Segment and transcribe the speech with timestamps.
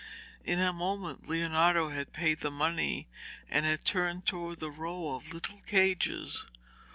[0.43, 3.07] In a moment Leonardo had paid the money
[3.47, 6.47] and had turned towards the row of little cages.